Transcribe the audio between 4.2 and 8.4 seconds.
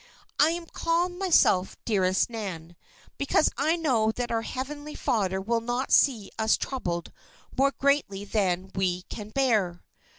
our Heavenly Father will not see us troubled more greatly